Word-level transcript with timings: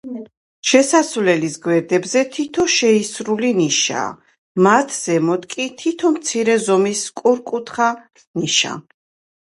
შესასვლელის 0.67 1.57
გვერდებზე 1.65 2.23
თითო 2.37 2.65
შეისრული 2.77 3.51
ნიშაა, 3.59 4.07
მათ 4.69 4.97
ზემოთ 5.01 5.45
კი, 5.55 5.69
თითო 5.83 6.13
მცირე 6.17 6.59
ზომის 6.67 7.05
სწორკუთხა 7.11 7.91
ნიშა. 8.41 8.77